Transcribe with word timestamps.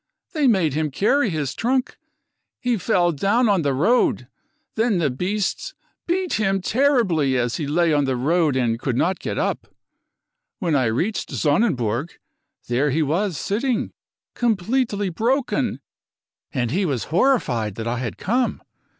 They 0.33 0.47
made 0.47 0.73
him 0.73 0.89
carry 0.89 1.29
his 1.29 1.53
trunk.... 1.53 1.95
He 2.59 2.75
fell 2.77 3.11
down 3.11 3.47
on 3.47 3.61
the 3.61 3.75
road. 3.75 4.27
Then 4.73 4.97
the 4.97 5.11
beasts 5.11 5.75
beat 6.07 6.39
him 6.39 6.59
terribly 6.59 7.37
as 7.37 7.57
he 7.57 7.67
lay 7.67 7.93
on 7.93 8.05
the 8.05 8.15
road 8.15 8.55
and 8.55 8.79
could 8.79 8.97
not 8.97 9.19
get 9.19 9.37
up. 9.37 9.67
When 10.57 10.75
I 10.75 10.85
reached 10.85 11.29
Sonnenburg, 11.29 12.13
there 12.67 12.89
he 12.89 13.03
was 13.03 13.37
sitting, 13.37 13.91
com 14.33 14.55
pletely 14.57 15.13
broken, 15.13 15.81
and 16.51 16.71
he 16.71 16.83
was 16.83 17.03
horrified 17.13 17.75
that 17.75 17.85
I 17.87 17.99
had 17.99 18.17
come. 18.17 18.63